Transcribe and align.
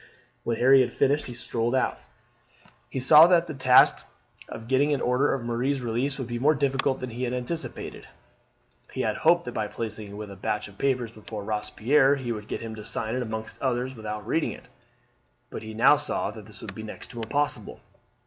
When 0.43 0.57
Harry 0.57 0.81
had 0.81 0.91
finished 0.91 1.27
he 1.27 1.35
strolled 1.35 1.75
out. 1.75 1.99
He 2.89 2.99
saw 2.99 3.27
that 3.27 3.45
the 3.45 3.53
task 3.53 4.03
of 4.49 4.67
getting 4.67 4.91
an 4.95 4.99
order 4.99 5.37
for 5.37 5.43
Marie's 5.43 5.79
release 5.79 6.17
would 6.17 6.25
be 6.27 6.39
more 6.39 6.55
difficult 6.55 6.97
than 6.97 7.11
he 7.11 7.21
had 7.21 7.33
anticipated. 7.33 8.07
He 8.91 9.01
had 9.01 9.17
hoped 9.17 9.45
that 9.45 9.51
by 9.53 9.67
placing 9.67 10.07
it 10.09 10.13
with 10.13 10.31
a 10.31 10.35
batch 10.35 10.67
of 10.67 10.79
papers 10.79 11.11
before 11.11 11.43
Robespierre 11.43 12.15
he 12.15 12.31
would 12.31 12.47
get 12.47 12.61
him 12.61 12.73
to 12.77 12.83
sign 12.83 13.13
it 13.13 13.21
among 13.21 13.45
others 13.61 13.93
without 13.93 14.25
reading 14.25 14.53
it, 14.53 14.65
but 15.51 15.61
he 15.61 15.75
now 15.75 15.97
saw 15.97 16.31
that 16.31 16.47
this 16.47 16.61
would 16.61 16.73
be 16.73 16.81
next 16.81 17.11
to 17.11 17.17
impossible. 17.17 17.79